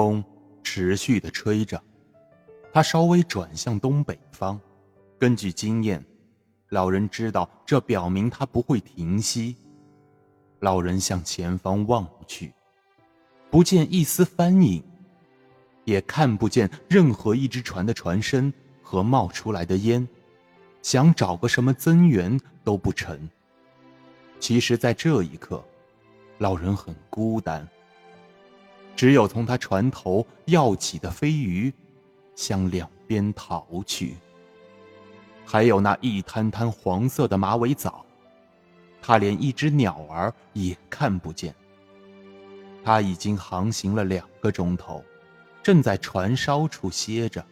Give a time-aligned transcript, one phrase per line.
[0.00, 0.24] 风
[0.62, 1.78] 持续的吹着，
[2.72, 4.58] 他稍微转向东北方。
[5.18, 6.02] 根据经验，
[6.70, 9.54] 老人知道这表明他不会停息。
[10.60, 12.50] 老人向前方望去，
[13.50, 14.82] 不见一丝帆影，
[15.84, 18.50] 也看不见任何一只船的船身
[18.82, 20.08] 和冒出来的烟。
[20.80, 23.28] 想找个什么增援都不成。
[24.38, 25.62] 其实，在这一刻，
[26.38, 27.68] 老人很孤单。
[29.00, 31.72] 只有从他船头跃起的飞鱼，
[32.34, 34.18] 向两边逃去。
[35.42, 38.04] 还有那一滩滩黄色的马尾藻，
[39.00, 41.54] 他连一只鸟儿也看不见。
[42.84, 45.02] 他已经航行了两个钟头，
[45.62, 47.42] 正在船梢处歇着。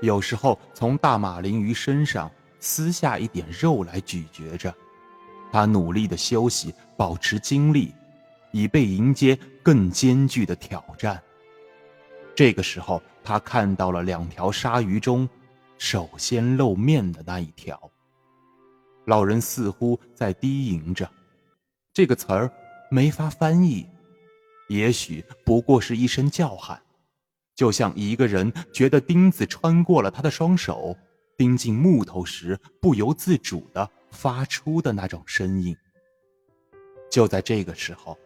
[0.00, 2.30] 有时候从大马林鱼身上
[2.60, 4.74] 撕下一点肉来咀嚼着，
[5.52, 7.92] 他努力的休息，保持精力，
[8.54, 11.20] 以备迎接更艰巨的挑战。
[12.36, 15.28] 这个时候，他看到了两条鲨鱼中
[15.76, 17.90] 首先露面的那一条。
[19.06, 21.10] 老人似乎在低吟着，
[21.92, 22.48] 这个词儿
[22.92, 23.84] 没法翻译，
[24.68, 26.80] 也许不过是一声叫喊。
[27.56, 30.96] 就像一个人觉得钉子穿过了他的双手，
[31.36, 35.76] 钉进木头时不由自主的发出的那种声音。
[37.10, 38.16] 就在这个时候，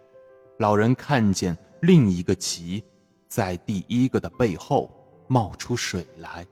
[0.59, 2.83] 老人看见另一个鳍
[3.29, 4.91] 在第一个的背后
[5.29, 6.47] 冒出水来。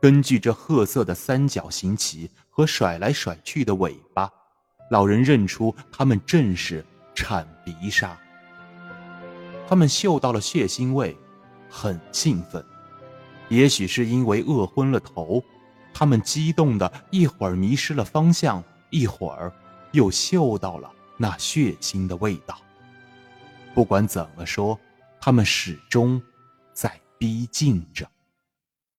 [0.00, 4.28] 根据这褐色的三角形鳍和甩来甩去的尾巴，
[4.90, 8.18] 老人认出它们正是铲鼻鲨。
[9.66, 11.16] 他们嗅到了血腥味。
[11.76, 12.64] 很兴奋，
[13.48, 15.42] 也许是因为饿昏了头，
[15.92, 19.52] 他们激动的一会儿迷失了方向，一会儿
[19.90, 22.56] 又嗅到了那血腥的味道。
[23.74, 24.78] 不管怎么说，
[25.20, 26.22] 他们始终
[26.72, 28.08] 在逼近着。